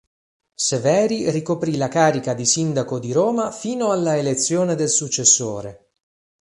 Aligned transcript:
Severi 0.55 1.29
ricoprì 1.29 1.77
la 1.77 1.87
carica 1.87 2.33
di 2.33 2.43
sindaco 2.47 2.97
di 2.97 3.11
Roma 3.11 3.51
fino 3.51 3.91
alla 3.91 4.17
elezione 4.17 4.73
del 4.73 4.89
successore. 4.89 5.89